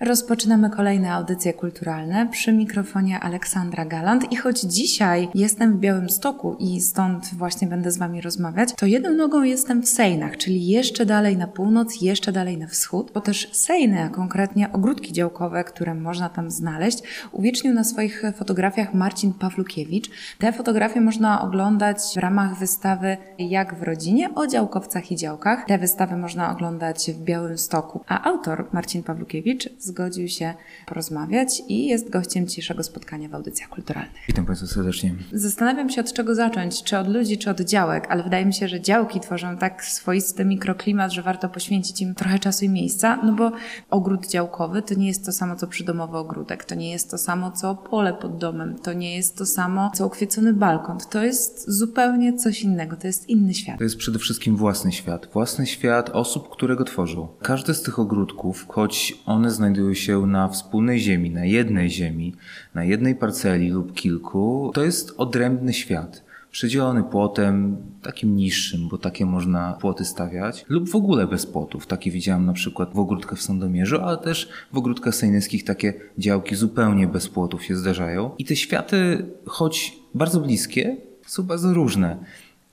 Rozpoczynamy 0.00 0.70
kolejne 0.70 1.12
audycje 1.12 1.52
kulturalne 1.52 2.26
przy 2.30 2.52
mikrofonie 2.52 3.20
Aleksandra 3.20 3.84
Galant 3.84 4.32
i 4.32 4.36
choć 4.36 4.60
dzisiaj 4.60 5.28
jestem 5.34 5.72
w 5.72 5.80
Białymstoku 5.80 6.56
i 6.58 6.80
stąd 6.80 7.34
właśnie 7.34 7.68
będę 7.68 7.90
z 7.90 7.98
Wami 7.98 8.20
rozmawiać, 8.20 8.68
to 8.76 8.86
jedną 8.86 9.10
nogą 9.10 9.42
jestem 9.42 9.82
w 9.82 9.88
Sejnach, 9.88 10.36
czyli 10.36 10.66
jeszcze 10.66 11.06
dalej 11.06 11.36
na 11.36 11.46
północ, 11.46 12.02
jeszcze 12.02 12.32
dalej 12.32 12.58
na 12.58 12.66
wschód, 12.66 13.10
bo 13.14 13.20
też 13.20 13.48
Sejny, 13.52 14.02
a 14.02 14.08
konkretnie 14.08 14.72
ogródki 14.72 15.12
działkowe, 15.12 15.64
które 15.64 15.94
można 15.94 16.28
tam 16.28 16.50
znaleźć, 16.50 17.02
uwiecznił 17.32 17.74
na 17.74 17.84
swoich 17.84 18.22
fotografiach 18.36 18.94
Marcin 18.94 19.32
Pawlukiewicz. 19.32 20.10
Te 20.38 20.52
fotografie 20.52 21.00
można 21.00 21.42
oglądać 21.42 21.98
w 22.14 22.18
ramach 22.18 22.58
wystawy 22.58 23.16
Jak 23.38 23.74
w 23.74 23.82
rodzinie 23.82 24.34
o 24.34 24.46
działkowcach 24.46 25.12
i 25.12 25.16
działkach. 25.16 25.64
Te 25.66 25.78
wystawy 25.78 26.16
można 26.16 26.52
oglądać 26.52 27.10
w 27.10 27.24
Białymstoku, 27.24 28.00
a 28.08 28.24
autor 28.24 28.68
Marcin 28.72 29.02
Pawlukiewicz 29.02 29.68
zgodził 29.88 30.28
się 30.28 30.54
porozmawiać 30.86 31.62
i 31.68 31.86
jest 31.86 32.10
gościem 32.10 32.46
dzisiejszego 32.46 32.82
spotkania 32.82 33.28
w 33.28 33.34
audycjach 33.34 33.68
kulturalnych. 33.68 34.22
Witam 34.28 34.46
Państwa 34.46 34.66
serdecznie. 34.66 35.14
Zastanawiam 35.32 35.90
się 35.90 36.00
od 36.00 36.12
czego 36.12 36.34
zacząć, 36.34 36.82
czy 36.82 36.98
od 36.98 37.08
ludzi, 37.08 37.38
czy 37.38 37.50
od 37.50 37.60
działek, 37.60 38.06
ale 38.08 38.22
wydaje 38.22 38.46
mi 38.46 38.54
się, 38.54 38.68
że 38.68 38.80
działki 38.80 39.20
tworzą 39.20 39.56
tak 39.56 39.84
swoisty 39.84 40.44
mikroklimat, 40.44 41.12
że 41.12 41.22
warto 41.22 41.48
poświęcić 41.48 42.00
im 42.00 42.14
trochę 42.14 42.38
czasu 42.38 42.64
i 42.64 42.68
miejsca, 42.68 43.20
no 43.24 43.32
bo 43.32 43.52
ogród 43.90 44.26
działkowy 44.26 44.82
to 44.82 44.94
nie 44.94 45.06
jest 45.06 45.24
to 45.24 45.32
samo 45.32 45.56
co 45.56 45.66
przydomowy 45.66 46.16
ogródek, 46.16 46.64
to 46.64 46.74
nie 46.74 46.90
jest 46.90 47.10
to 47.10 47.18
samo 47.18 47.50
co 47.50 47.74
pole 47.74 48.14
pod 48.14 48.38
domem, 48.38 48.78
to 48.78 48.92
nie 48.92 49.16
jest 49.16 49.36
to 49.36 49.46
samo 49.46 49.90
co 49.94 50.06
ukwiecony 50.06 50.52
balkon, 50.52 50.98
to 51.10 51.24
jest 51.24 51.70
zupełnie 51.70 52.38
coś 52.38 52.62
innego, 52.62 52.96
to 52.96 53.06
jest 53.06 53.28
inny 53.28 53.54
świat. 53.54 53.78
To 53.78 53.84
jest 53.84 53.96
przede 53.96 54.18
wszystkim 54.18 54.56
własny 54.56 54.92
świat. 54.92 55.28
Własny 55.32 55.66
świat 55.66 56.10
osób, 56.10 56.48
które 56.50 56.76
go 56.76 56.84
tworzą. 56.84 57.28
Każdy 57.42 57.74
z 57.74 57.82
tych 57.82 57.98
ogródków, 57.98 58.66
choć 58.68 59.18
one 59.26 59.50
znajdują 59.50 59.77
znajdują 59.78 59.94
się 59.94 60.26
na 60.26 60.48
wspólnej 60.48 61.00
ziemi, 61.00 61.30
na 61.30 61.44
jednej 61.44 61.90
ziemi, 61.90 62.34
na 62.74 62.84
jednej 62.84 63.14
parceli 63.14 63.70
lub 63.70 63.94
kilku, 63.94 64.70
to 64.74 64.84
jest 64.84 65.14
odrębny 65.16 65.72
świat. 65.72 66.24
Przedzielony 66.50 67.04
płotem, 67.04 67.76
takim 68.02 68.36
niższym, 68.36 68.88
bo 68.88 68.98
takie 68.98 69.26
można 69.26 69.72
płoty 69.72 70.04
stawiać, 70.04 70.64
lub 70.68 70.90
w 70.90 70.96
ogóle 70.96 71.26
bez 71.26 71.46
płotów. 71.46 71.86
Takie 71.86 72.10
widziałem 72.10 72.46
na 72.46 72.52
przykład 72.52 72.94
w 72.94 72.98
ogródkach 72.98 73.38
w 73.38 73.42
Sandomierzu, 73.42 74.00
ale 74.00 74.16
też 74.18 74.48
w 74.72 74.78
ogródkach 74.78 75.14
sejnyskich 75.14 75.64
takie 75.64 75.94
działki 76.18 76.54
zupełnie 76.56 77.06
bez 77.06 77.28
płotów 77.28 77.64
się 77.64 77.76
zdarzają. 77.76 78.30
I 78.38 78.44
te 78.44 78.56
światy, 78.56 79.26
choć 79.46 79.96
bardzo 80.14 80.40
bliskie, 80.40 80.96
są 81.26 81.42
bardzo 81.42 81.74
różne. 81.74 82.16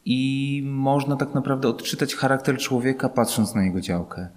I 0.05 0.61
można 0.65 1.15
tak 1.15 1.33
naprawdę 1.33 1.67
odczytać 1.67 2.15
charakter 2.15 2.57
człowieka 2.57 3.09
patrząc 3.09 3.55
na 3.55 3.63
jego 3.63 3.81
działkę. 3.81 4.27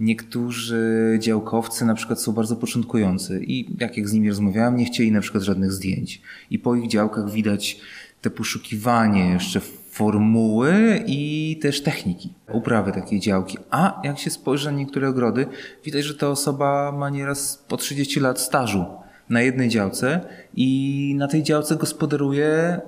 Niektórzy 0.00 1.16
działkowcy 1.20 1.84
na 1.84 1.94
przykład 1.94 2.20
są 2.20 2.32
bardzo 2.32 2.56
początkujący 2.56 3.40
i 3.44 3.66
jak, 3.80 3.96
jak 3.96 4.08
z 4.08 4.12
nimi 4.12 4.28
rozmawiałem, 4.28 4.76
nie 4.76 4.84
chcieli 4.84 5.12
na 5.12 5.20
przykład 5.20 5.42
żadnych 5.42 5.72
zdjęć. 5.72 6.22
I 6.50 6.58
po 6.58 6.74
ich 6.74 6.88
działkach 6.88 7.30
widać 7.30 7.80
te 8.20 8.30
poszukiwanie 8.30 9.30
jeszcze 9.30 9.60
formuły 9.90 11.02
i 11.06 11.58
też 11.62 11.82
techniki 11.82 12.32
uprawy 12.52 12.92
takiej 12.92 13.20
działki. 13.20 13.58
A 13.70 14.00
jak 14.04 14.18
się 14.18 14.30
spojrzy 14.30 14.72
na 14.72 14.78
niektóre 14.78 15.08
ogrody, 15.08 15.46
widać, 15.84 16.04
że 16.04 16.14
ta 16.14 16.28
osoba 16.28 16.92
ma 16.92 17.10
nieraz 17.10 17.64
po 17.68 17.76
30 17.76 18.20
lat 18.20 18.40
stażu 18.40 18.84
na 19.28 19.42
jednej 19.42 19.68
działce 19.68 20.20
i 20.54 21.14
na 21.18 21.28
tej 21.28 21.42
działce 21.42 21.76
gospodaruje 21.76 22.80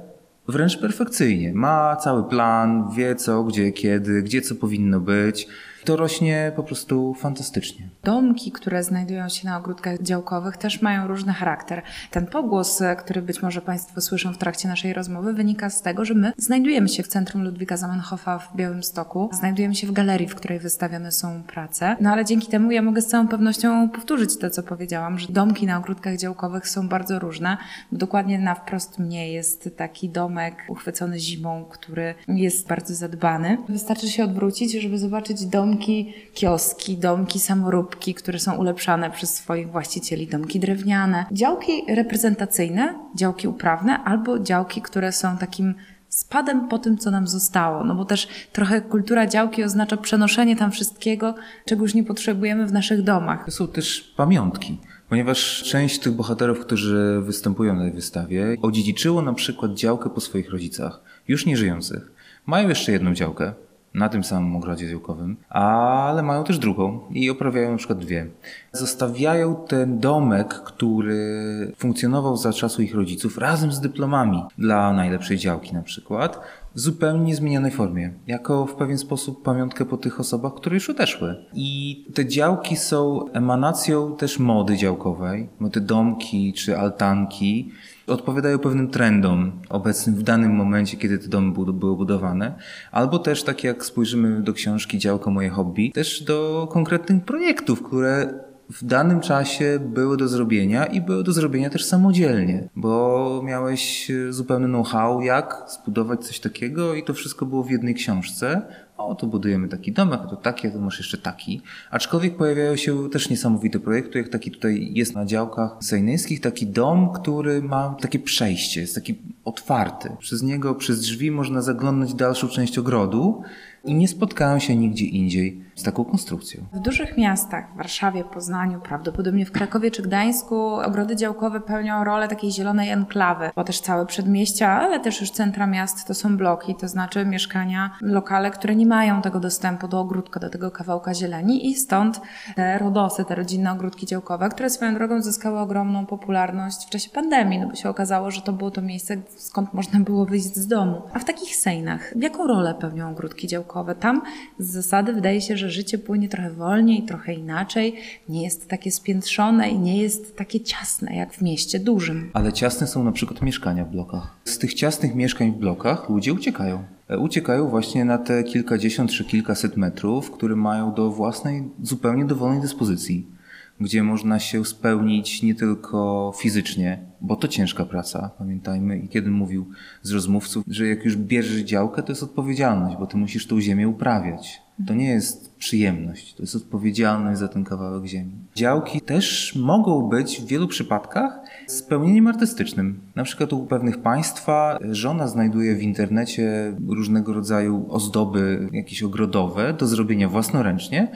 wręcz 0.49 0.79
perfekcyjnie. 0.79 1.53
Ma 1.55 1.97
cały 1.97 2.25
plan, 2.25 2.91
wie 2.97 3.17
co, 3.17 3.45
gdzie, 3.45 3.73
kiedy, 3.73 4.23
gdzie 4.23 4.43
co 4.43 4.55
powinno 4.55 5.01
być. 5.01 5.49
To 5.85 5.97
rośnie 5.97 6.53
po 6.57 6.63
prostu 6.63 7.15
fantastycznie. 7.15 7.89
Domki, 8.05 8.53
które 8.53 8.83
znajdują 8.83 9.29
się 9.29 9.49
na 9.49 9.59
ogródkach 9.59 10.03
działkowych, 10.03 10.57
też 10.57 10.83
mają 10.83 11.07
różny 11.07 11.33
charakter. 11.33 11.83
Ten 12.11 12.27
pogłos, 12.27 12.83
który 12.99 13.23
być 13.23 13.43
może 13.43 13.61
Państwo 13.61 14.01
słyszą 14.01 14.33
w 14.33 14.39
trakcie 14.39 14.69
naszej 14.69 14.93
rozmowy, 14.93 15.33
wynika 15.33 15.71
z 15.71 15.83
tego, 15.83 16.05
że 16.05 16.15
my 16.15 16.33
znajdujemy 16.37 16.89
się 16.89 17.03
w 17.03 17.09
centrum 17.09 17.45
Ludwika 17.45 17.77
Zamenhofa 17.77 18.39
w 18.39 18.57
Białymstoku. 18.57 19.31
Znajdujemy 19.33 19.75
się 19.75 19.87
w 19.87 19.93
galerii, 19.93 20.29
w 20.29 20.35
której 20.35 20.59
wystawione 20.59 21.13
są 21.13 21.43
prace. 21.43 21.97
No 22.01 22.11
ale 22.11 22.25
dzięki 22.25 22.47
temu 22.47 22.71
ja 22.71 22.83
mogę 22.83 23.03
z 23.03 23.07
całą 23.07 23.29
pewnością 23.29 23.89
powtórzyć 23.89 24.39
to, 24.39 24.51
co 24.51 24.63
powiedziałam, 24.63 25.19
że 25.19 25.29
domki 25.29 25.67
na 25.67 25.79
ogródkach 25.79 26.17
działkowych 26.17 26.69
są 26.69 26.89
bardzo 26.89 27.19
różne. 27.19 27.57
Dokładnie 27.93 28.39
na 28.39 28.55
wprost 28.55 28.99
mnie 28.99 29.33
jest 29.33 29.71
taki 29.77 30.09
domek 30.09 30.55
uchwycony 30.69 31.19
zimą, 31.19 31.65
który 31.71 32.15
jest 32.29 32.69
bardzo 32.69 32.95
zadbany. 32.95 33.59
Wystarczy 33.69 34.09
się 34.09 34.25
odwrócić, 34.25 34.73
żeby 34.73 34.99
zobaczyć 34.99 35.47
dom 35.47 35.70
domki, 35.71 36.15
kioski, 36.35 36.97
domki, 36.97 37.41
samoróbki, 37.41 38.15
które 38.15 38.39
są 38.39 38.57
ulepszane 38.57 39.11
przez 39.11 39.35
swoich 39.35 39.71
właścicieli, 39.71 40.27
domki 40.27 40.61
drewniane, 40.61 41.25
działki 41.33 41.73
reprezentacyjne, 41.89 42.95
działki 43.15 43.49
uprawne 43.49 43.99
albo 44.05 44.39
działki, 44.39 44.83
które 44.83 45.13
są 45.13 45.37
takim 45.37 45.75
spadem 46.09 46.69
po 46.69 46.79
tym, 46.79 46.99
co 46.99 47.11
nam 47.11 47.29
zostało. 47.29 47.85
No 47.85 47.95
bo 47.95 48.05
też 48.05 48.29
trochę 48.53 48.81
kultura 48.81 49.27
działki 49.27 49.65
oznacza 49.65 49.97
przenoszenie 49.97 50.57
tam 50.57 50.71
wszystkiego, 50.71 51.35
czego 51.65 51.83
już 51.83 51.95
nie 51.95 52.05
potrzebujemy 52.05 52.67
w 52.67 52.73
naszych 52.73 53.03
domach. 53.03 53.45
To 53.45 53.51
są 53.51 53.69
też 53.69 54.15
pamiątki. 54.17 54.79
Ponieważ 55.09 55.63
część 55.63 55.99
tych 55.99 56.13
bohaterów, 56.13 56.61
którzy 56.61 57.21
występują 57.23 57.75
na 57.75 57.83
tej 57.83 57.93
wystawie, 57.93 58.57
odziedziczyło 58.63 59.23
na 59.23 59.33
przykład 59.33 59.75
działkę 59.75 60.11
po 60.11 60.21
swoich 60.21 60.51
rodzicach, 60.51 61.01
już 61.29 61.47
nie 61.47 61.57
żyjących. 61.57 62.13
Mają 62.47 62.69
jeszcze 62.69 62.93
jedną 62.93 63.15
działkę, 63.15 63.53
na 63.95 64.09
tym 64.09 64.25
samym 64.25 64.57
ogrodzie 64.57 64.89
działkowym, 64.89 65.37
ale 65.49 66.23
mają 66.23 66.45
też 66.45 66.59
drugą 66.59 67.01
i 67.11 67.31
oprawiają 67.31 67.71
na 67.71 67.77
przykład 67.77 67.99
dwie. 67.99 68.27
Zostawiają 68.73 69.57
ten 69.69 69.99
domek, 69.99 70.49
który 70.49 71.73
funkcjonował 71.77 72.37
za 72.37 72.53
czasu 72.53 72.83
ich 72.83 72.95
rodziców 72.95 73.39
razem 73.39 73.73
z 73.73 73.81
dyplomami 73.81 74.43
dla 74.59 74.93
najlepszej 74.93 75.39
działki 75.39 75.75
na 75.75 75.83
przykład, 75.83 76.41
w 76.75 76.81
zupełnie 76.81 77.25
niezmienionej 77.25 77.71
formie, 77.71 78.13
jako 78.27 78.67
w 78.67 78.75
pewien 78.75 78.99
sposób 78.99 79.43
pamiątkę 79.43 79.85
po 79.85 79.97
tych 79.97 80.21
osobach, 80.21 80.55
które 80.55 80.75
już 80.75 80.91
odeszły. 80.91 81.45
I 81.55 82.05
te 82.15 82.27
działki 82.27 82.77
są 82.77 83.29
emanacją 83.33 84.17
też 84.17 84.39
mody 84.39 84.77
działkowej, 84.77 85.49
bo 85.61 85.71
te 85.71 85.81
domki 85.81 86.53
czy 86.53 86.79
altanki 86.79 87.73
odpowiadają 88.07 88.59
pewnym 88.59 88.91
trendom 88.91 89.53
obecnym 89.69 90.17
w 90.17 90.23
danym 90.23 90.55
momencie, 90.55 90.97
kiedy 90.97 91.19
te 91.19 91.29
domy 91.29 91.53
były 91.73 91.97
budowane, 91.97 92.55
albo 92.91 93.19
też 93.19 93.43
tak 93.43 93.65
jak 93.65 93.85
spojrzymy 93.85 94.43
do 94.43 94.53
książki 94.53 94.99
Działko 94.99 95.31
Moje 95.31 95.51
Hobby, 95.51 95.93
też 95.93 96.23
do 96.23 96.69
konkretnych 96.73 97.25
projektów, 97.25 97.83
które 97.83 98.35
w 98.71 98.85
danym 98.85 99.21
czasie 99.21 99.79
były 99.81 100.17
do 100.17 100.29
zrobienia 100.29 100.87
i 100.87 101.01
były 101.01 101.25
do 101.25 101.33
zrobienia 101.33 101.71
też 101.71 101.85
samodzielnie, 101.85 102.69
bo 102.77 103.43
miałeś 103.45 104.13
zupełny 104.31 104.69
know-how, 104.69 105.21
jak 105.21 105.65
zbudować 105.69 106.27
coś 106.27 106.41
takiego 106.41 106.95
i 106.95 107.05
to 107.05 107.15
wszystko 107.15 107.47
było 107.47 107.65
w 107.65 107.71
jednej 107.71 107.95
książce. 107.95 108.63
O, 109.01 109.15
to 109.15 109.27
budujemy 109.27 109.69
taki 109.69 109.93
domek, 109.93 110.21
a 110.25 110.27
to 110.27 110.37
taki, 110.37 110.69
a 110.69 110.71
to 110.71 110.79
masz 110.79 110.99
jeszcze 110.99 111.19
taki. 111.19 111.61
Aczkolwiek 111.91 112.37
pojawiają 112.37 112.77
się 112.77 113.11
też 113.11 113.31
niesamowite 113.31 113.81
projekty, 113.81 114.19
jak 114.19 114.29
taki 114.29 114.51
tutaj 114.51 114.91
jest 114.95 115.15
na 115.15 115.27
działkach 115.27 115.77
sejnyjskich, 115.81 116.41
taki 116.41 116.67
dom, 116.67 117.13
który 117.13 117.63
ma 117.63 117.97
takie 118.01 118.19
przejście, 118.19 118.81
jest 118.81 118.95
taki 118.95 119.19
otwarty. 119.45 120.17
Przez 120.19 120.43
niego, 120.43 120.75
przez 120.75 121.01
drzwi 121.01 121.31
można 121.31 121.63
zaglądać 121.63 122.15
dalszą 122.15 122.49
część 122.49 122.79
ogrodu 122.79 123.43
i 123.85 123.95
nie 123.95 124.09
spotkałem 124.09 124.61
się 124.61 124.77
nigdzie 124.77 125.05
indziej 125.05 125.61
z 125.75 125.83
taką 125.83 126.05
konstrukcją. 126.05 126.65
W 126.73 126.79
dużych 126.79 127.19
miastach, 127.19 127.73
w 127.75 127.77
Warszawie, 127.77 128.25
Poznaniu, 128.25 128.81
prawdopodobnie 128.81 129.47
w 129.47 129.53
Krakowie 129.53 129.91
czy 129.91 130.03
Gdańsku, 130.03 130.57
ogrody 130.75 131.17
działkowe 131.17 131.61
pełnią 131.61 132.05
rolę 132.05 132.29
takiej 132.29 132.51
zielonej 132.51 132.91
enklawy, 132.91 133.51
bo 133.57 133.65
też 133.65 133.81
całe 133.81 134.07
przedmieścia, 134.07 134.69
ale 134.69 135.01
też 135.01 135.21
już 135.21 135.31
centra 135.31 135.67
miast 135.67 136.07
to 136.07 136.15
są 136.15 136.37
bloki, 136.37 136.75
to 136.75 136.89
znaczy 136.89 137.27
mieszkania, 137.27 137.91
lokale, 138.01 138.51
które 138.51 138.77
nie 138.77 138.87
mają 138.87 139.23
tego 139.23 139.41
dostępu 139.41 139.89
do 139.89 140.01
ogródka, 140.01 140.41
do 140.41 140.51
tego 140.51 140.71
kawałka 140.71 141.15
zieleni 141.15 141.71
i 141.71 141.75
stąd 141.75 142.21
te 142.57 142.79
rodosy, 142.79 143.25
te 143.25 143.35
rodzinne 143.35 143.73
ogródki 143.73 144.07
działkowe, 144.07 144.49
które 144.49 144.71
swoją 144.71 144.95
drogą 144.95 145.23
zyskały 145.23 145.59
ogromną 145.59 146.07
popularność 146.07 146.87
w 146.87 146.91
czasie 146.91 147.11
pandemii, 147.11 147.59
no 147.59 147.69
bo 147.69 147.75
się 147.75 147.89
okazało, 147.89 148.31
że 148.31 148.43
to 148.43 148.53
było 148.53 148.71
to 148.71 148.83
miejsce, 148.83 149.17
skąd 149.37 149.75
można 149.75 150.01
było 150.01 150.27
wyjść 150.27 150.57
z 150.57 150.67
domu. 150.67 151.03
A 151.15 151.19
w 151.19 151.25
takich 151.25 151.57
sejnach, 151.57 152.13
jaką 152.17 152.47
rolę 152.47 152.75
pełnią 152.75 153.11
ogródki 153.11 153.47
działkowe? 153.47 153.95
Tam 153.95 154.23
z 154.59 154.71
zasady 154.71 155.13
wydaje 155.13 155.41
się, 155.41 155.57
że 155.61 155.71
życie 155.71 155.99
płynie 155.99 156.29
trochę 156.29 156.51
wolniej, 156.51 157.03
trochę 157.03 157.35
inaczej, 157.35 157.97
nie 158.29 158.43
jest 158.43 158.69
takie 158.69 158.91
spiętrzone 158.91 159.71
i 159.71 159.79
nie 159.79 160.03
jest 160.03 160.37
takie 160.37 160.61
ciasne 160.61 161.17
jak 161.17 161.35
w 161.35 161.43
mieście 161.43 161.81
dużym. 161.81 162.31
Ale 162.33 162.53
ciasne 162.53 162.87
są 162.87 163.05
na 163.05 163.13
przykład 163.13 163.43
mieszkania 163.43 163.85
w 163.85 163.91
blokach. 163.91 164.37
Z 164.45 164.59
tych 164.59 164.75
ciasnych 164.75 165.15
mieszkań 165.15 165.53
w 165.53 165.57
blokach 165.57 166.09
ludzie 166.09 166.33
uciekają. 166.33 166.85
E, 167.09 167.19
uciekają 167.19 167.69
właśnie 167.69 168.05
na 168.05 168.19
te 168.19 168.45
kilkadziesiąt 168.45 169.11
czy 169.11 169.25
kilkaset 169.25 169.77
metrów, 169.77 170.31
które 170.31 170.57
mają 170.57 170.95
do 170.95 171.11
własnej, 171.11 171.63
zupełnie 171.83 172.25
dowolnej 172.25 172.61
dyspozycji 172.61 173.40
gdzie 173.81 174.03
można 174.03 174.39
się 174.39 174.65
spełnić 174.65 175.43
nie 175.43 175.55
tylko 175.55 176.33
fizycznie, 176.37 176.99
bo 177.21 177.37
to 177.37 177.49
ciężka 177.49 177.85
praca, 177.85 178.31
pamiętajmy. 178.39 178.99
I 178.99 179.09
kiedy 179.09 179.31
mówił 179.31 179.67
z 180.03 180.11
rozmówców, 180.11 180.65
że 180.69 180.87
jak 180.87 181.05
już 181.05 181.17
bierzesz 181.17 181.61
działkę, 181.61 182.03
to 182.03 182.13
jest 182.13 182.23
odpowiedzialność, 182.23 182.97
bo 182.97 183.07
ty 183.07 183.17
musisz 183.17 183.47
tą 183.47 183.61
ziemię 183.61 183.89
uprawiać. 183.89 184.63
To 184.87 184.95
nie 184.95 185.09
jest 185.09 185.55
przyjemność, 185.55 186.35
to 186.35 186.43
jest 186.43 186.57
odpowiedzialność 186.57 187.41
za 187.41 187.49
ten 187.49 187.65
kawałek 187.65 188.05
ziemi. 188.05 188.33
Działki 188.55 189.01
też 189.01 189.57
mogą 189.57 190.09
być 190.09 190.41
w 190.41 190.47
wielu 190.47 190.69
przypadkach 190.69 191.41
spełnieniem 191.67 192.27
artystycznym. 192.27 193.01
Na 193.15 193.25
przykład 193.25 193.53
u 193.53 193.67
pewnych 193.67 193.99
państwa 193.99 194.79
żona 194.91 195.29
znajduje 195.29 195.77
w 195.77 195.83
internecie 195.83 196.77
różnego 196.89 197.33
rodzaju 197.33 197.87
ozdoby 197.91 198.69
jakieś 198.73 199.03
ogrodowe 199.03 199.73
do 199.73 199.87
zrobienia 199.87 200.29
własnoręcznie, 200.29 201.09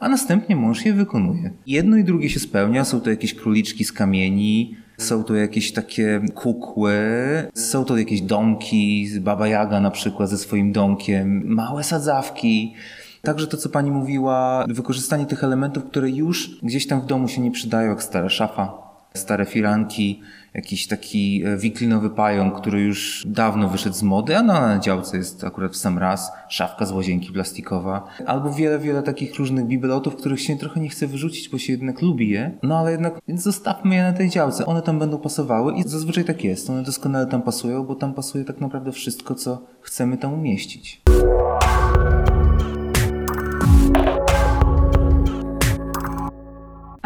a 0.00 0.08
następnie 0.08 0.56
mąż 0.56 0.84
je 0.84 0.92
wykonuje. 0.94 1.50
Jedno 1.66 1.96
i 1.96 2.04
drugie 2.04 2.30
się 2.30 2.40
spełnia, 2.40 2.84
są 2.84 3.00
to 3.00 3.10
jakieś 3.10 3.34
króliczki 3.34 3.84
z 3.84 3.92
kamieni, 3.92 4.76
są 4.98 5.24
to 5.24 5.34
jakieś 5.34 5.72
takie 5.72 6.20
kukły, 6.34 6.98
są 7.54 7.84
to 7.84 7.96
jakieś 7.96 8.20
domki, 8.20 9.08
Baba 9.20 9.48
Jaga 9.48 9.80
na 9.80 9.90
przykład 9.90 10.30
ze 10.30 10.38
swoim 10.38 10.72
domkiem, 10.72 11.42
małe 11.46 11.84
sadzawki. 11.84 12.74
Także 13.22 13.46
to, 13.46 13.56
co 13.56 13.68
pani 13.68 13.90
mówiła, 13.90 14.64
wykorzystanie 14.68 15.26
tych 15.26 15.44
elementów, 15.44 15.84
które 15.84 16.10
już 16.10 16.60
gdzieś 16.62 16.86
tam 16.86 17.00
w 17.00 17.06
domu 17.06 17.28
się 17.28 17.40
nie 17.40 17.50
przydają, 17.50 17.90
jak 17.90 18.02
stara 18.02 18.28
szafa, 18.28 18.87
stare 19.18 19.46
firanki, 19.46 20.22
jakiś 20.54 20.86
taki 20.86 21.42
e, 21.44 21.56
wiklinowy 21.56 22.10
pająk, 22.10 22.60
który 22.60 22.80
już 22.80 23.24
dawno 23.26 23.68
wyszedł 23.68 23.96
z 23.96 24.02
mody, 24.02 24.36
a 24.36 24.42
na 24.42 24.78
działce 24.78 25.16
jest 25.16 25.44
akurat 25.44 25.72
w 25.72 25.76
sam 25.76 25.98
raz, 25.98 26.32
szafka 26.48 26.86
z 26.86 26.92
łazienki 26.92 27.32
plastikowa, 27.32 28.06
albo 28.26 28.52
wiele, 28.52 28.78
wiele 28.78 29.02
takich 29.02 29.34
różnych 29.34 29.66
bibelotów, 29.66 30.16
których 30.16 30.40
się 30.40 30.56
trochę 30.56 30.80
nie 30.80 30.88
chce 30.88 31.06
wyrzucić, 31.06 31.48
bo 31.48 31.58
się 31.58 31.72
jednak 31.72 32.02
lubi 32.02 32.28
je, 32.28 32.58
no 32.62 32.78
ale 32.78 32.90
jednak 32.90 33.18
zostawmy 33.28 33.94
je 33.94 34.02
na 34.02 34.12
tej 34.12 34.30
działce, 34.30 34.66
one 34.66 34.82
tam 34.82 34.98
będą 34.98 35.18
pasowały 35.18 35.74
i 35.74 35.82
zazwyczaj 35.82 36.24
tak 36.24 36.44
jest, 36.44 36.70
one 36.70 36.82
doskonale 36.82 37.26
tam 37.26 37.42
pasują, 37.42 37.84
bo 37.84 37.94
tam 37.94 38.14
pasuje 38.14 38.44
tak 38.44 38.60
naprawdę 38.60 38.92
wszystko, 38.92 39.34
co 39.34 39.62
chcemy 39.80 40.16
tam 40.16 40.34
umieścić. 40.34 41.07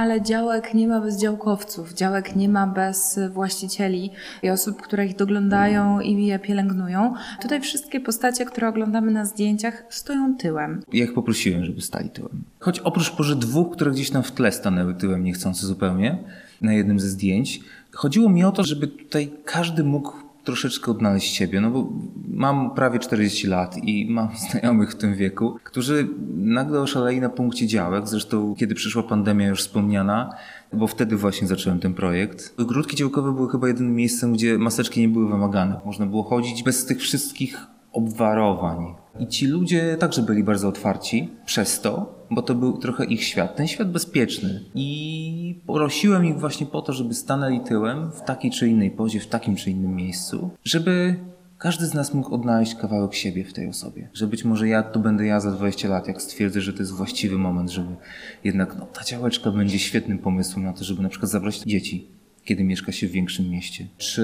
Ale 0.02 0.22
działek 0.22 0.74
nie 0.74 0.88
ma 0.88 1.00
bez 1.00 1.20
działkowców, 1.20 1.94
działek 1.94 2.36
nie 2.36 2.48
ma 2.48 2.66
bez 2.66 3.20
właścicieli 3.32 4.10
i 4.42 4.50
osób, 4.50 4.82
które 4.82 5.06
ich 5.06 5.16
doglądają 5.16 6.00
i 6.00 6.26
je 6.26 6.38
pielęgnują. 6.38 7.14
Tutaj 7.42 7.60
wszystkie 7.60 8.00
postacie, 8.00 8.44
które 8.44 8.68
oglądamy 8.68 9.12
na 9.12 9.24
zdjęciach, 9.24 9.84
stoją 9.90 10.36
tyłem. 10.36 10.82
Ja 10.92 11.04
ich 11.04 11.14
poprosiłem, 11.14 11.64
żeby 11.64 11.80
stali 11.80 12.10
tyłem. 12.10 12.42
Choć 12.60 12.80
oprócz 12.80 13.18
może 13.18 13.36
dwóch, 13.36 13.72
które 13.72 13.90
gdzieś 13.90 14.10
tam 14.10 14.22
w 14.22 14.32
tle 14.32 14.52
stanęły 14.52 14.94
tyłem 14.94 15.24
niechcący 15.24 15.66
zupełnie, 15.66 16.18
na 16.60 16.72
jednym 16.72 17.00
ze 17.00 17.08
zdjęć, 17.08 17.60
chodziło 17.92 18.28
mi 18.28 18.44
o 18.44 18.52
to, 18.52 18.64
żeby 18.64 18.88
tutaj 18.88 19.32
każdy 19.44 19.84
mógł 19.84 20.12
troszeczkę 20.44 20.90
odnaleźć 20.90 21.34
siebie, 21.34 21.60
no 21.60 21.70
bo 21.70 21.92
mam 22.28 22.74
prawie 22.74 22.98
40 22.98 23.46
lat 23.46 23.76
i 23.78 24.10
mam 24.10 24.28
znajomych 24.50 24.90
w 24.90 24.94
tym 24.94 25.14
wieku, 25.14 25.56
którzy 25.64 26.08
nagle 26.36 26.80
oszaleli 26.80 27.20
na 27.20 27.28
punkcie 27.28 27.66
działek. 27.66 28.08
Zresztą, 28.08 28.54
kiedy 28.58 28.74
przyszła 28.74 29.02
pandemia 29.02 29.48
już 29.48 29.60
wspomniana, 29.60 30.34
bo 30.72 30.86
wtedy 30.86 31.16
właśnie 31.16 31.48
zacząłem 31.48 31.80
ten 31.80 31.94
projekt. 31.94 32.54
Ogródki 32.60 32.96
działkowe 32.96 33.32
były 33.32 33.50
chyba 33.50 33.68
jedynym 33.68 33.94
miejscem, 33.94 34.32
gdzie 34.32 34.58
maseczki 34.58 35.00
nie 35.00 35.08
były 35.08 35.28
wymagane. 35.28 35.80
Można 35.84 36.06
było 36.06 36.22
chodzić 36.22 36.62
bez 36.62 36.86
tych 36.86 37.00
wszystkich 37.00 37.66
obwarowań. 37.92 38.94
I 39.18 39.26
ci 39.26 39.46
ludzie 39.46 39.96
także 40.00 40.22
byli 40.22 40.44
bardzo 40.44 40.68
otwarci 40.68 41.28
przez 41.46 41.80
to, 41.80 42.21
bo 42.34 42.42
to 42.42 42.54
był 42.54 42.78
trochę 42.78 43.04
ich 43.04 43.24
świat, 43.24 43.56
ten 43.56 43.68
świat 43.68 43.90
bezpieczny. 43.90 44.60
I 44.74 45.60
prosiłem 45.66 46.24
ich 46.24 46.40
właśnie 46.40 46.66
po 46.66 46.82
to, 46.82 46.92
żeby 46.92 47.14
stanęli 47.14 47.60
tyłem 47.60 48.12
w 48.12 48.20
takiej 48.20 48.50
czy 48.50 48.68
innej 48.68 48.90
pozie, 48.90 49.20
w 49.20 49.26
takim 49.26 49.56
czy 49.56 49.70
innym 49.70 49.96
miejscu, 49.96 50.50
żeby 50.64 51.16
każdy 51.58 51.86
z 51.86 51.94
nas 51.94 52.14
mógł 52.14 52.34
odnaleźć 52.34 52.74
kawałek 52.74 53.14
siebie 53.14 53.44
w 53.44 53.52
tej 53.52 53.68
osobie. 53.68 54.08
Że 54.14 54.26
być 54.26 54.44
może 54.44 54.68
ja 54.68 54.82
tu 54.82 55.00
będę 55.00 55.26
ja 55.26 55.40
za 55.40 55.50
20 55.50 55.88
lat, 55.88 56.08
jak 56.08 56.22
stwierdzę, 56.22 56.60
że 56.60 56.72
to 56.72 56.78
jest 56.78 56.92
właściwy 56.92 57.38
moment, 57.38 57.70
żeby 57.70 57.96
jednak 58.44 58.76
no, 58.78 58.86
ta 58.86 59.04
działeczka 59.04 59.50
będzie 59.50 59.78
świetnym 59.78 60.18
pomysłem 60.18 60.64
na 60.64 60.72
to, 60.72 60.84
żeby 60.84 61.02
na 61.02 61.08
przykład 61.08 61.30
zabrać 61.30 61.58
dzieci 61.58 62.08
kiedy 62.44 62.64
mieszka 62.64 62.92
się 62.92 63.08
w 63.08 63.10
większym 63.10 63.50
mieście. 63.50 63.86
Czy 63.98 64.22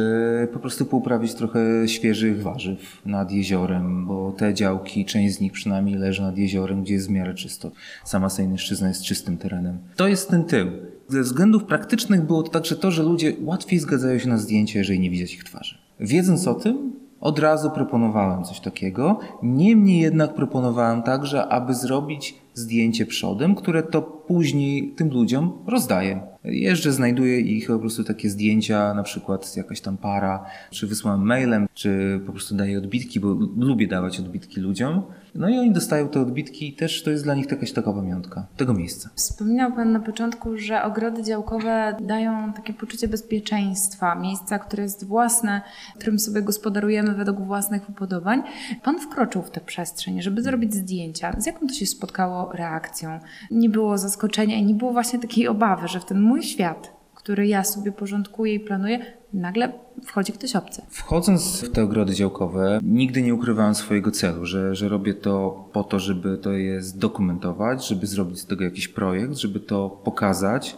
po 0.53 0.59
prostu 0.59 0.87
pouprawić 0.87 1.35
trochę 1.35 1.89
świeżych 1.89 2.43
warzyw 2.43 3.03
nad 3.07 3.33
jeziorem, 3.33 4.07
bo 4.07 4.33
te 4.33 4.55
działki, 4.55 5.05
część 5.05 5.35
z 5.35 5.41
nich 5.41 5.53
przynajmniej 5.53 5.97
leży 5.97 6.23
nad 6.23 6.39
jeziorem, 6.39 6.83
gdzie 6.83 6.95
jest 6.95 7.09
w 7.09 7.11
miarę 7.11 7.35
czysto. 7.35 7.71
Sama 8.05 8.29
Sejnyszczyzna 8.29 8.89
jest 8.89 9.03
czystym 9.03 9.39
terenem. 9.39 9.79
To 9.97 10.09
jest 10.09 10.31
ten 10.31 10.45
tył. 10.45 10.67
Ze 11.09 11.23
względów 11.23 11.65
praktycznych 11.65 12.23
było 12.23 12.43
to 12.43 12.51
także 12.51 12.77
to, 12.77 12.91
że 12.91 13.03
ludzie 13.03 13.33
łatwiej 13.41 13.79
zgadzają 13.79 14.19
się 14.19 14.29
na 14.29 14.39
zdjęcia, 14.39 14.79
jeżeli 14.79 15.01
nie 15.01 15.11
widać 15.11 15.35
ich 15.35 15.45
twarzy. 15.45 15.79
Wiedząc 16.01 16.49
o 16.49 16.55
tym, 16.55 16.93
od 17.21 17.39
razu 17.39 17.71
proponowałem 17.71 18.45
coś 18.45 18.61
takiego. 18.61 19.19
Niemniej 19.43 20.01
jednak 20.01 20.35
proponowałem 20.35 21.03
także, 21.03 21.49
aby 21.49 21.75
zrobić 21.75 22.35
zdjęcie 22.55 23.07
przodem, 23.07 23.55
które 23.55 23.83
to 23.83 24.18
później 24.29 24.95
tym 24.97 25.11
ludziom 25.11 25.53
rozdaję. 25.67 26.21
Jeżdżę, 26.45 26.93
znajduję 26.93 27.41
ich 27.41 27.67
po 27.67 27.79
prostu 27.79 28.05
takie 28.05 28.31
zdjęcia, 28.31 28.95
na 28.95 29.03
przykład 29.03 29.57
jakaś 29.57 29.81
tam 29.81 29.97
para, 29.97 30.45
czy 30.71 30.87
wysłałem 30.87 31.21
mailem, 31.21 31.67
czy 31.75 32.21
po 32.27 32.33
prostu 32.33 32.55
daję 32.55 32.79
odbitki, 32.79 33.21
bo 33.21 33.29
lubię 33.57 33.87
dawać 33.87 34.21
odbitki 34.21 34.61
ludziom. 34.61 35.03
No 35.35 35.49
i 35.49 35.59
oni 35.59 35.73
dostają 35.73 36.09
te 36.09 36.21
odbitki 36.21 36.69
i 36.69 36.73
też 36.73 37.03
to 37.03 37.11
jest 37.11 37.25
dla 37.25 37.35
nich 37.35 37.51
jakaś 37.51 37.73
taka 37.73 37.93
pamiątka 37.93 38.47
tego 38.57 38.75
miejsca. 38.75 39.11
Wspominał 39.15 39.73
Pan 39.73 39.93
na 39.93 40.01
początku, 40.01 40.59
że 40.59 40.83
ogrody 40.83 41.23
działkowe 41.23 41.97
dają 42.01 42.53
takie 42.53 42.73
poczucie 42.73 43.09
bezpieczeństwa, 43.09 44.15
miejsca, 44.15 44.59
które 44.59 44.83
jest 44.83 45.07
własne, 45.07 45.63
którym 45.99 46.19
sobie 46.19 46.43
gospodarujemy 46.43 47.15
według 47.15 47.41
własnych 47.41 47.89
upodobań. 47.91 48.43
Pan 48.83 49.01
wkroczył 49.01 49.43
w 49.43 49.51
tę 49.51 49.61
przestrzeń, 49.61 50.23
żeby 50.23 50.43
zrobić 50.43 50.75
zdjęcia. 50.75 51.33
Z 51.39 51.47
jaką 51.47 51.67
to 51.67 51.75
się 51.75 51.87
spotkało 51.87 52.53
reakcją? 52.53 53.21
Nie 53.51 53.69
było 53.69 53.99
zaskoczenia 53.99 54.18
i 54.57 54.65
nie 54.65 54.75
było 54.75 54.93
właśnie 54.93 55.19
takiej 55.19 55.49
obawy, 55.49 55.89
że 55.89 56.01
w 56.01 56.05
ten 56.05 56.21
mój 56.21 56.43
świat, 56.43 56.93
który 57.15 57.47
ja 57.47 57.65
sobie 57.65 57.93
porządkuję 57.93 58.55
i 58.55 58.61
planuję, 58.61 58.99
nagle 59.33 59.73
wchodzi 60.05 60.33
ktoś 60.33 60.57
obcy. 60.57 60.83
Wchodząc 60.89 61.61
w 61.61 61.73
te 61.73 61.83
ogrody 61.83 62.15
działkowe, 62.15 62.81
nigdy 62.83 63.23
nie 63.23 63.35
ukrywałem 63.35 63.75
swojego 63.75 64.11
celu, 64.11 64.47
że, 64.47 64.75
że 64.75 64.89
robię 64.89 65.15
to 65.15 65.65
po 65.73 65.85
to, 65.85 65.99
żeby 65.99 66.39
to 66.39 66.53
je 66.53 66.83
zdokumentować, 66.83 67.89
żeby 67.89 68.07
zrobić 68.07 68.41
z 68.41 68.47
tego 68.47 68.65
jakiś 68.65 68.89
projekt, 68.89 69.37
żeby 69.37 69.61
to 69.61 69.91
pokazać. 70.05 70.77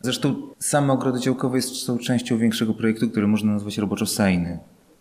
Zresztą 0.00 0.34
same 0.58 0.92
ogrody 0.92 1.20
działkowe 1.20 1.62
są 1.62 1.98
częścią 1.98 2.38
większego 2.38 2.74
projektu, 2.74 3.10
który 3.10 3.26
można 3.26 3.52
nazwać 3.52 3.78
roboczo 3.78 4.06
sejny. 4.06 4.58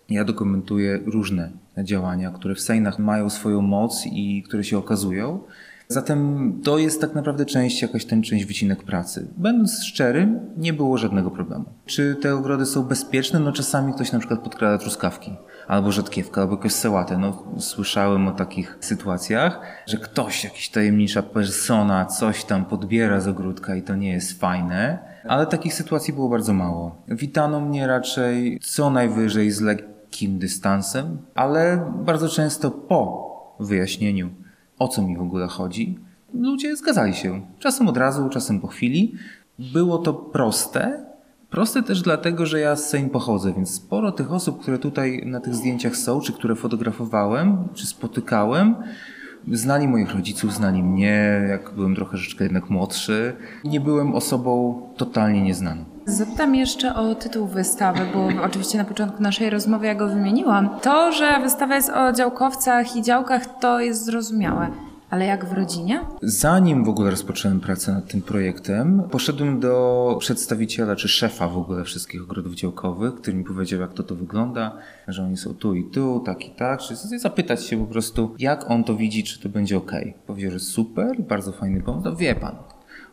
Ja 0.10 0.24
dokumentuję 0.24 1.00
różne 1.06 1.52
działania, 1.84 2.32
które 2.32 2.56
w 2.56 2.62
sejnach 2.62 3.00
mają 3.00 3.30
swoją 3.30 3.62
moc 3.62 4.06
i 4.06 4.44
które 4.44 4.64
się 4.64 4.78
okazują. 4.78 5.40
Zatem 5.88 6.54
to 6.64 6.78
jest 6.78 7.02
tak 7.02 7.16
naprawdę 7.16 7.46
część, 7.46 7.82
jakaś 7.82 8.06
ten 8.06 8.24
część 8.24 8.46
wycinek 8.46 8.84
pracy. 8.84 9.28
Będąc 9.38 9.84
szczerym, 9.84 10.40
nie 10.58 10.74
było 10.74 10.98
żadnego 10.98 11.32
problemu. 11.32 11.66
Czy 11.86 12.16
te 12.16 12.36
ogrody 12.36 12.66
są 12.66 12.84
bezpieczne? 12.84 13.40
No 13.40 13.52
czasami 13.52 13.94
ktoś 13.94 14.12
na 14.12 14.20
przykład 14.20 14.40
podkrada 14.40 14.78
truskawki, 14.78 15.36
albo 15.68 15.92
rzodkiewkę, 15.92 16.42
albo 16.42 16.56
jakąś 16.56 16.72
sałatę. 16.72 17.18
No 17.18 17.44
słyszałem 17.60 18.28
o 18.28 18.32
takich 18.32 18.78
sytuacjach, 18.80 19.62
że 19.86 19.98
ktoś, 19.98 20.44
jakiś 20.44 20.70
tajemnicza 20.70 21.24
persona 21.24 22.06
coś 22.06 22.46
tam 22.46 22.66
podbiera 22.66 23.22
z 23.22 23.28
ogródka 23.28 23.76
i 23.76 23.82
to 23.82 23.96
nie 23.96 24.12
jest 24.12 24.40
fajne. 24.40 25.00
Ale 25.28 25.46
takich 25.46 25.74
sytuacji 25.74 26.14
było 26.14 26.30
bardzo 26.30 26.54
mało. 26.54 27.04
Witano 27.08 27.62
mnie 27.62 27.88
raczej 27.88 28.60
co 28.64 28.90
najwyżej 28.90 29.52
z 29.52 29.62
lekkim 29.62 30.40
dystansem, 30.40 31.18
ale 31.36 31.92
bardzo 32.06 32.30
często 32.30 32.72
po 32.72 33.26
wyjaśnieniu 33.60 34.45
o 34.80 34.88
co 34.88 35.02
mi 35.02 35.18
w 35.18 35.22
ogóle 35.22 35.48
chodzi, 35.48 36.00
ludzie 36.34 36.76
zgadzali 36.76 37.14
się. 37.14 37.42
Czasem 37.60 37.88
od 37.88 37.98
razu, 37.98 38.30
czasem 38.30 38.60
po 38.60 38.68
chwili. 38.68 39.16
Było 39.74 39.98
to 39.98 40.14
proste. 40.14 41.06
Proste 41.50 41.84
też 41.84 42.02
dlatego, 42.02 42.46
że 42.46 42.60
ja 42.60 42.76
z 42.76 42.90
Sejm 42.90 43.10
pochodzę, 43.10 43.54
więc 43.54 43.74
sporo 43.74 44.12
tych 44.12 44.32
osób, 44.32 44.62
które 44.62 44.80
tutaj 44.80 45.24
na 45.26 45.40
tych 45.40 45.56
zdjęciach 45.56 45.96
są, 45.96 46.22
czy 46.22 46.34
które 46.34 46.56
fotografowałem, 46.56 47.68
czy 47.74 47.88
spotykałem, 47.88 48.76
znali 49.52 49.88
moich 49.88 50.12
rodziców, 50.12 50.54
znali 50.54 50.84
mnie, 50.84 51.46
jak 51.50 51.74
byłem 51.76 51.96
trochę 51.96 52.12
troszeczkę 52.12 52.44
jednak 52.44 52.70
młodszy. 52.70 53.34
Nie 53.64 53.80
byłem 53.80 54.16
osobą 54.16 54.82
totalnie 54.98 55.42
nieznaną. 55.42 55.95
Zapytam 56.06 56.56
jeszcze 56.56 56.96
o 56.96 57.16
tytuł 57.16 57.48
wystawy, 57.48 58.00
bo 58.14 58.44
oczywiście 58.44 58.78
na 58.78 58.86
początku 58.86 59.24
naszej 59.24 59.50
rozmowy 59.50 59.86
ja 59.86 59.96
go 59.96 60.08
wymieniłam. 60.08 60.70
To, 60.82 61.12
że 61.12 61.40
wystawa 61.40 61.76
jest 61.76 61.90
o 61.90 62.14
działkowcach 62.14 62.96
i 62.96 63.02
działkach, 63.02 63.60
to 63.60 63.80
jest 63.80 64.06
zrozumiałe. 64.06 64.68
Ale 65.10 65.26
jak 65.26 65.46
w 65.46 65.54
rodzinie? 65.54 66.00
Zanim 66.22 66.84
w 66.84 66.90
ogóle 66.90 67.12
rozpocząłem 67.12 67.60
pracę 67.60 67.92
nad 67.92 68.08
tym 68.08 68.22
projektem, 68.22 69.04
poszedłem 69.12 69.60
do 69.60 70.18
przedstawiciela 70.20 70.96
czy 70.96 71.08
szefa 71.08 71.48
w 71.48 71.58
ogóle 71.58 71.84
wszystkich 71.84 72.24
ogrodów 72.24 72.56
działkowych, 72.56 73.16
który 73.16 73.38
mi 73.38 73.44
powiedział, 73.44 73.82
jak 73.82 73.94
to 73.94 74.04
to 74.04 74.16
wygląda, 74.16 74.78
że 75.08 75.24
oni 75.24 75.38
są 75.38 75.54
tu 75.54 75.76
i 75.76 75.90
tu, 75.90 76.24
tak 76.26 76.46
i 76.46 76.50
tak. 76.50 76.80
Czy 76.80 76.96
zapytać 77.20 77.66
się 77.66 77.78
po 77.78 77.92
prostu, 77.92 78.36
jak 78.40 78.72
on 78.72 78.84
to 78.84 78.96
widzi, 78.96 79.24
czy 79.24 79.40
to 79.40 79.50
będzie 79.50 79.78
ok. 79.78 79.92
Powiedział, 80.28 80.52
że 80.52 80.60
super, 80.60 81.22
bardzo 81.22 81.52
fajny 81.52 81.82
pomysł. 81.82 82.06
No 82.06 82.16
wie 82.16 82.36
pan, 82.36 82.56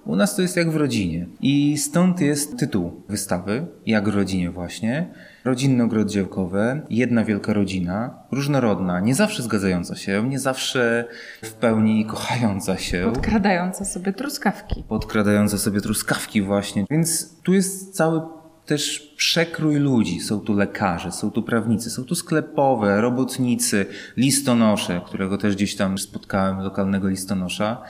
U 0.05 0.17
nas 0.17 0.37
to 0.37 0.43
jest 0.43 0.57
jak 0.57 0.71
w 0.71 0.77
rodzinie. 0.77 1.27
I 1.41 1.79
stąd 1.79 2.21
jest 2.21 2.59
tytuł 2.59 3.03
wystawy, 3.09 3.67
jak 3.87 4.09
w 4.09 4.15
rodzinie 4.15 4.51
właśnie. 4.51 5.09
Rodzinne 5.45 5.85
ogrodziełkowe, 5.85 6.81
jedna 6.91 7.25
wielka 7.25 7.53
rodzina, 7.53 8.19
różnorodna, 8.33 9.01
nie 9.01 9.15
zawsze 9.15 9.43
zgadzająca 9.43 9.97
się, 9.97 10.29
nie 10.29 10.39
zawsze 10.39 11.05
w 11.43 11.53
pełni 11.53 12.07
kochająca 12.07 12.77
się. 12.77 13.11
Podkradająca 13.15 13.85
sobie 13.85 14.13
truskawki. 14.13 14.85
Podkradająca 14.89 15.59
sobie 15.59 15.81
truskawki 15.81 16.43
właśnie. 16.43 16.85
Więc 16.91 17.37
tu 17.43 17.55
jest 17.55 17.95
cały 17.95 18.21
też 18.67 19.15
przekrój 19.17 19.77
ludzi. 19.77 20.21
Są 20.21 20.41
tu 20.41 20.55
lekarze, 20.55 21.13
są 21.13 21.31
tu 21.31 21.43
prawnicy, 21.43 21.91
są 21.91 22.05
tu 22.05 22.15
sklepowe, 22.15 23.01
robotnicy, 23.01 23.87
listonosze, 24.17 25.01
którego 25.07 25.39
też 25.39 25.57
gdzieś 25.57 25.77
tam 25.77 25.99
spotkałem, 25.99 26.59
lokalnego 26.59 27.09
listonosza. 27.09 27.83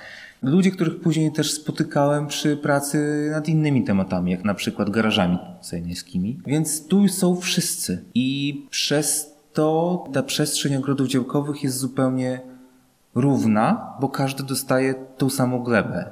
Ludzie, 0.42 0.70
których 0.70 1.00
później 1.00 1.32
też 1.32 1.52
spotykałem 1.52 2.26
przy 2.26 2.56
pracy 2.56 3.28
nad 3.32 3.48
innymi 3.48 3.84
tematami, 3.84 4.30
jak 4.30 4.44
na 4.44 4.54
przykład 4.54 4.90
garażami 4.90 5.38
sejnieskimi. 5.60 6.40
Więc 6.46 6.86
tu 6.86 7.08
są 7.08 7.36
wszyscy. 7.36 8.04
I 8.14 8.66
przez 8.70 9.34
to 9.52 10.04
ta 10.12 10.22
przestrzeń 10.22 10.76
ogrodów 10.76 11.08
działkowych 11.08 11.62
jest 11.62 11.78
zupełnie 11.78 12.40
równa, 13.14 13.94
bo 14.00 14.08
każdy 14.08 14.42
dostaje 14.42 14.94
tą 15.18 15.30
samą 15.30 15.62
glebę. 15.62 16.10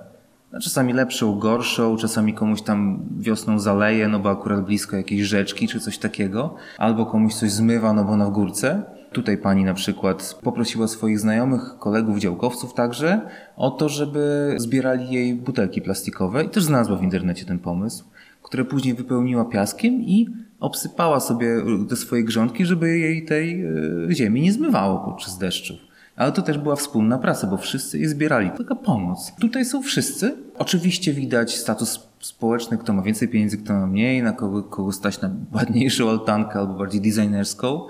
No, 0.52 0.60
czasami 0.60 0.92
lepszą, 0.92 1.38
gorszą, 1.38 1.96
czasami 1.96 2.34
komuś 2.34 2.62
tam 2.62 3.00
wiosną 3.18 3.58
zaleje, 3.58 4.08
no 4.08 4.18
bo 4.18 4.30
akurat 4.30 4.64
blisko 4.64 4.96
jakiejś 4.96 5.22
rzeczki 5.22 5.68
czy 5.68 5.80
coś 5.80 5.98
takiego, 5.98 6.54
albo 6.78 7.06
komuś 7.06 7.34
coś 7.34 7.50
zmywa, 7.50 7.92
no 7.92 8.04
bo 8.04 8.16
na 8.16 8.30
górce. 8.30 8.82
Tutaj 9.12 9.38
pani 9.38 9.64
na 9.64 9.74
przykład 9.74 10.38
poprosiła 10.42 10.88
swoich 10.88 11.20
znajomych, 11.20 11.60
kolegów, 11.78 12.18
działkowców 12.18 12.74
także 12.74 13.20
o 13.56 13.70
to, 13.70 13.88
żeby 13.88 14.54
zbierali 14.56 15.10
jej 15.14 15.34
butelki 15.34 15.82
plastikowe 15.82 16.44
i 16.44 16.48
też 16.48 16.64
znalazła 16.64 16.96
w 16.96 17.02
internecie 17.02 17.44
ten 17.44 17.58
pomysł, 17.58 18.04
które 18.42 18.64
później 18.64 18.94
wypełniła 18.94 19.44
piaskiem 19.44 19.94
i 19.94 20.28
obsypała 20.60 21.20
sobie 21.20 21.56
te 21.88 21.96
swoje 21.96 22.24
grządki, 22.24 22.66
żeby 22.66 22.98
jej 22.98 23.24
tej 23.24 23.64
e, 23.64 24.14
ziemi 24.14 24.40
nie 24.40 24.52
zmywało 24.52 24.98
podczas 24.98 25.38
deszczów. 25.38 25.90
Ale 26.16 26.32
to 26.32 26.42
też 26.42 26.58
była 26.58 26.76
wspólna 26.76 27.18
praca, 27.18 27.46
bo 27.46 27.56
wszyscy 27.56 27.98
je 27.98 28.08
zbierali. 28.08 28.50
Taka 28.58 28.74
pomoc. 28.74 29.32
Tutaj 29.40 29.64
są 29.64 29.82
wszyscy. 29.82 30.36
Oczywiście 30.58 31.12
widać 31.12 31.56
status 31.56 32.08
społeczny, 32.20 32.78
kto 32.78 32.92
ma 32.92 33.02
więcej 33.02 33.28
pieniędzy, 33.28 33.58
kto 33.58 33.72
ma 33.72 33.86
mniej, 33.86 34.22
na 34.22 34.32
kogo, 34.32 34.62
kogo 34.62 34.92
stać 34.92 35.20
na 35.20 35.30
ładniejszą 35.52 36.10
altankę 36.10 36.58
albo 36.58 36.74
bardziej 36.74 37.00
designerską. 37.00 37.86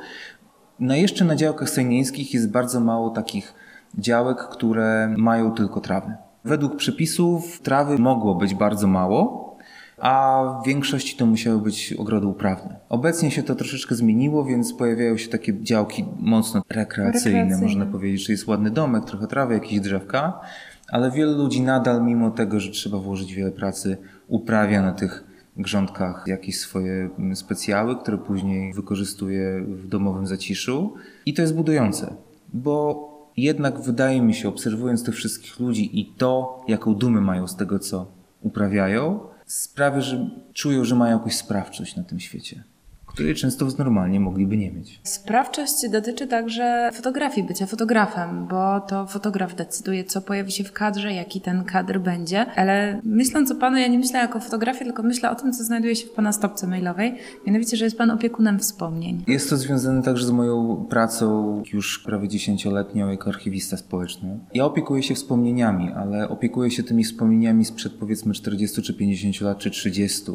No 0.81 0.95
jeszcze 0.95 1.25
na 1.25 1.37
działkach 1.37 1.71
sejnieńskich 1.71 2.35
jest 2.35 2.51
bardzo 2.51 2.81
mało 2.81 3.11
takich 3.11 3.55
działek, 3.99 4.39
które 4.39 5.15
mają 5.19 5.53
tylko 5.55 5.81
trawy. 5.81 6.15
Według 6.45 6.77
przepisów 6.77 7.61
trawy 7.61 7.99
mogło 7.99 8.35
być 8.35 8.55
bardzo 8.55 8.87
mało, 8.87 9.51
a 9.99 10.43
w 10.63 10.67
większości 10.67 11.17
to 11.17 11.27
musiały 11.27 11.61
być 11.61 11.93
ogrody 11.99 12.27
uprawne. 12.27 12.77
Obecnie 12.89 13.31
się 13.31 13.43
to 13.43 13.55
troszeczkę 13.55 13.95
zmieniło, 13.95 14.45
więc 14.45 14.73
pojawiają 14.73 15.17
się 15.17 15.29
takie 15.29 15.63
działki 15.63 16.05
mocno 16.19 16.63
rekreacyjne, 16.71 17.39
Rekreacyjne. 17.39 17.69
można 17.69 17.87
powiedzieć, 17.87 18.27
że 18.27 18.33
jest 18.33 18.47
ładny 18.47 18.71
domek, 18.71 19.05
trochę 19.05 19.27
trawy, 19.27 19.55
jakieś 19.55 19.81
drzewka, 19.81 20.41
ale 20.89 21.11
wielu 21.11 21.37
ludzi 21.39 21.61
nadal, 21.61 22.03
mimo 22.03 22.31
tego, 22.31 22.61
że 22.61 22.71
trzeba 22.71 22.99
włożyć 22.99 23.35
wiele 23.35 23.51
pracy, 23.51 23.97
uprawia 24.29 24.83
na 24.83 24.93
tych 24.93 25.30
grządkach 25.63 26.25
jakieś 26.27 26.59
swoje 26.59 27.11
specjały, 27.35 27.97
które 27.97 28.19
później 28.19 28.75
wykorzystuje 28.75 29.65
w 29.67 29.89
domowym 29.89 30.27
zaciszu. 30.27 30.95
I 31.27 31.35
to 31.35 31.43
jest 31.43 31.55
budujące, 31.55 32.15
bo 32.53 33.11
jednak 33.37 33.81
wydaje 33.81 34.23
mi 34.23 34.35
się, 34.35 34.49
obserwując 34.49 35.05
tych 35.05 35.15
wszystkich 35.15 35.61
ludzi 35.61 36.01
i 36.01 36.07
to, 36.07 36.65
jaką 36.69 36.95
dumę 36.95 37.21
mają 37.21 37.49
z 37.49 37.57
tego, 37.57 37.79
co 37.79 38.07
uprawiają, 38.41 39.21
sprawia, 39.47 40.01
że 40.01 40.31
czują, 40.53 40.85
że 40.85 40.95
mają 40.95 41.19
jakąś 41.19 41.37
sprawczość 41.37 41.97
na 41.97 42.05
tym 42.05 42.21
świecie, 42.21 42.65
której 43.13 43.35
często 43.35 43.67
normalnie 43.79 44.21
mogliby 44.21 44.57
nie 44.57 44.73
mieć. 44.73 45.01
Sprawczość 45.05 45.89
dotyczy 45.93 46.27
także 46.27 46.91
fotografii, 46.95 47.47
bycia 47.47 47.67
fotografem, 47.67 48.47
bo 48.47 48.81
to 48.81 49.07
fotograf 49.07 49.55
decyduje, 49.55 50.05
co 50.05 50.21
pojawi 50.21 50.53
się 50.53 50.65
w 50.65 50.73
kadrze, 50.73 51.13
jaki 51.13 51.41
ten 51.41 51.65
kadr 51.65 51.99
będzie. 51.99 52.47
Ale 52.47 53.01
myśląc 53.05 53.51
o 53.51 53.55
panu, 53.55 53.77
ja 53.77 53.89
nie 53.89 53.99
myślę 53.99 54.19
jako 54.21 54.41
fotografii, 54.41 54.85
tylko 54.85 55.03
myślę 55.03 55.31
o 55.31 55.35
tym, 55.35 55.53
co 55.53 55.65
znajduje 55.65 55.97
się 55.97 56.07
w 56.07 56.11
pana 56.11 56.33
stopce 56.33 56.67
mailowej. 56.67 57.15
Mianowicie, 57.47 57.77
że 57.77 57.85
jest 57.85 57.99
pan 57.99 58.11
opiekunem 58.11 58.59
wspomnień. 58.59 59.25
Jest 59.27 59.51
to 59.51 59.57
związane 59.57 60.03
także 60.03 60.27
z 60.27 60.31
moją 60.31 60.87
pracą 60.91 61.63
już 61.73 61.99
prawie 61.99 62.29
dziesięcioletnią 62.29 63.09
jako 63.09 63.31
archiwista 63.31 63.77
społeczny. 63.77 64.39
Ja 64.55 64.65
opiekuję 64.65 65.03
się 65.03 65.15
wspomnieniami, 65.15 65.93
ale 65.93 66.29
opiekuję 66.29 66.71
się 66.71 66.83
tymi 66.83 67.05
wspomnieniami 67.05 67.65
sprzed 67.65 67.93
powiedzmy 67.93 68.35
40 68.35 68.83
czy 68.83 68.95
50 68.95 69.41
lat 69.41 69.59
czy 69.59 69.71
30, 69.71 70.31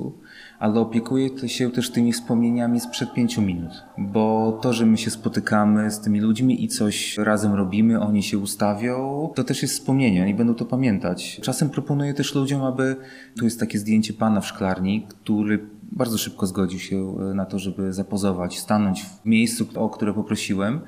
ale 0.60 0.80
opiekuję 0.80 1.30
się 1.48 1.72
też 1.72 1.90
tymi 1.92 2.14
wspomnieniami 2.14 2.80
sprzed 2.80 3.14
5 3.14 3.38
minut, 3.38 3.84
bo 3.98 4.60
to, 4.62 4.74
że 4.74 4.86
my 4.86 4.98
się 4.98 5.12
spotykamy 5.12 5.92
z 5.92 6.00
tymi 6.00 6.22
ludźmi 6.22 6.64
i 6.64 6.68
coś 6.68 7.18
razem 7.18 7.54
robimy, 7.54 8.00
oni 8.00 8.24
się 8.24 8.38
ustawią, 8.38 9.30
to 9.36 9.44
też 9.44 9.62
jest 9.62 9.74
wspomnienie, 9.74 10.24
oni 10.24 10.34
będą 10.34 10.56
to 10.56 10.66
pamiętać. 10.66 11.40
Czasem 11.44 11.70
proponuję 11.70 12.14
też 12.14 12.36
ludziom, 12.36 12.64
aby 12.64 12.96
tu 13.38 13.46
jest 13.46 13.60
takie 13.60 13.80
zdjęcie 13.80 14.14
pana 14.14 14.42
w 14.42 14.48
szklarni, 14.48 15.06
który 15.10 15.60
bardzo 15.92 16.18
szybko 16.18 16.48
zgodził 16.48 16.80
się 16.80 17.16
e, 17.32 17.34
na 17.34 17.46
to, 17.46 17.60
żeby 17.60 17.94
zapozować, 17.94 18.60
stanąć 18.60 19.04
w 19.04 19.26
miejscu, 19.26 19.68
o 19.76 19.90
które 19.90 20.14
poprosiłem. 20.14 20.80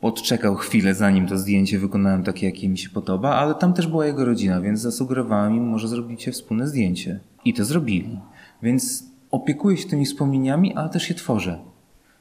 Odczekał 0.00 0.56
chwilę, 0.56 0.94
zanim 0.94 1.26
to 1.26 1.38
zdjęcie 1.38 1.78
wykonałem 1.78 2.24
takie, 2.24 2.46
jakie 2.46 2.68
mi 2.68 2.78
się 2.78 2.90
podoba, 2.90 3.34
ale 3.34 3.54
tam 3.54 3.72
też 3.72 3.86
była 3.86 4.06
jego 4.06 4.24
rodzina, 4.24 4.60
więc 4.60 4.80
zasugerowałem 4.80 5.56
im, 5.56 5.64
może 5.64 5.88
zrobicie 5.88 6.32
wspólne 6.32 6.68
zdjęcie. 6.68 7.20
I 7.44 7.54
to 7.54 7.64
zrobili. 7.64 8.18
Więc 8.62 9.04
opiekuję 9.30 9.76
się 9.76 9.88
tymi 9.88 10.06
wspomnieniami, 10.06 10.74
ale 10.74 10.88
też 10.88 11.08
je 11.08 11.14
tworzę. 11.14 11.58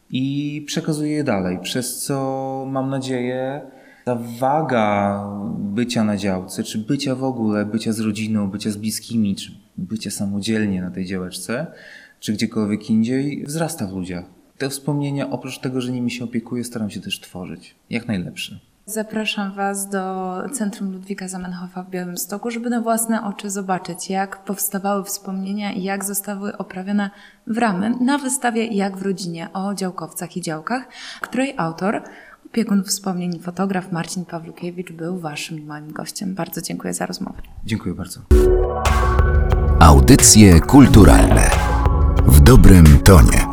I 0.10 0.63
przekazuję 0.67 1.12
je 1.12 1.24
dalej, 1.24 1.60
przez 1.62 2.03
co 2.03 2.65
mam 2.69 2.89
nadzieję, 2.89 3.62
ta 4.05 4.15
waga 4.39 5.25
bycia 5.57 6.03
na 6.03 6.17
działce, 6.17 6.63
czy 6.63 6.77
bycia 6.77 7.15
w 7.15 7.24
ogóle, 7.24 7.65
bycia 7.65 7.93
z 7.93 8.00
rodziną, 8.00 8.50
bycia 8.50 8.71
z 8.71 8.77
bliskimi, 8.77 9.36
czy 9.36 9.51
bycia 9.77 10.12
samodzielnie 10.12 10.81
na 10.81 10.91
tej 10.91 11.05
działeczce, 11.05 11.67
czy 12.19 12.33
gdziekolwiek 12.33 12.89
indziej, 12.89 13.43
wzrasta 13.45 13.88
w 13.88 13.91
ludziach. 13.91 14.25
Te 14.57 14.69
wspomnienia, 14.69 15.29
oprócz 15.29 15.60
tego, 15.60 15.81
że 15.81 15.91
nimi 15.91 16.12
się 16.12 16.24
opiekuję, 16.24 16.63
staram 16.63 16.89
się 16.89 17.01
też 17.01 17.19
tworzyć. 17.19 17.75
Jak 17.89 18.07
najlepsze. 18.07 18.60
Zapraszam 18.91 19.53
Was 19.53 19.89
do 19.89 20.33
Centrum 20.53 20.91
Ludwika 20.91 21.27
Zamenhofa 21.27 21.83
w 21.83 21.89
Białymstoku, 21.89 22.51
żeby 22.51 22.69
na 22.69 22.81
własne 22.81 23.24
oczy 23.24 23.50
zobaczyć, 23.50 24.10
jak 24.10 24.43
powstawały 24.43 25.03
wspomnienia 25.03 25.71
i 25.71 25.83
jak 25.83 26.05
zostały 26.05 26.57
oprawione 26.57 27.10
w 27.48 27.57
ramy 27.57 27.95
na 28.01 28.17
wystawie 28.17 28.65
Jak 28.65 28.98
w 28.98 29.01
rodzinie 29.01 29.50
o 29.53 29.74
działkowcach 29.74 30.38
i 30.38 30.41
działkach, 30.41 30.88
której 31.21 31.53
autor, 31.57 32.03
opiekun 32.45 32.83
wspomnień 32.83 33.36
i 33.36 33.39
fotograf 33.39 33.91
Marcin 33.91 34.25
Pawlukiewicz 34.25 34.91
był 34.91 35.19
Waszym 35.19 35.60
i 35.60 35.65
moim 35.65 35.91
gościem. 35.91 36.36
Bardzo 36.36 36.62
dziękuję 36.62 36.93
za 36.93 37.05
rozmowę. 37.05 37.41
Dziękuję 37.65 37.95
bardzo. 37.95 38.19
Audycje 39.79 40.60
kulturalne 40.60 41.50
w 42.25 42.39
dobrym 42.39 43.00
tonie. 43.00 43.50